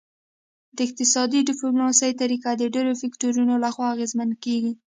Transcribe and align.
د 0.75 0.77
اقتصادي 0.87 1.39
ډیپلوماسي 1.49 2.11
طریقه 2.21 2.49
د 2.55 2.63
ډیرو 2.73 2.93
فکتورونو 3.01 3.53
لخوا 3.65 3.87
اغیزمن 3.95 4.29
کیږي 4.43 4.71